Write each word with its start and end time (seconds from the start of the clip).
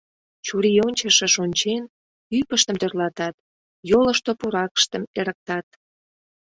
Чурийончышыш 0.45 1.33
ончен, 1.43 1.83
ӱпыштым 2.39 2.75
тӧрлатат, 2.81 3.35
йолышто 3.89 4.31
пуракыштым 4.39 5.03
эрыктат. 5.19 5.67